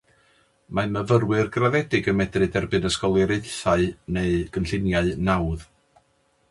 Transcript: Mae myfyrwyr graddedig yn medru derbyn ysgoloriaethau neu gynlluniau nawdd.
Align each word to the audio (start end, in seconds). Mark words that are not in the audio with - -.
Mae 0.77 0.87
myfyrwyr 0.95 1.51
graddedig 1.57 2.09
yn 2.13 2.17
medru 2.21 2.47
derbyn 2.57 2.89
ysgoloriaethau 2.91 3.87
neu 4.19 4.43
gynlluniau 4.57 5.15
nawdd. 5.31 5.71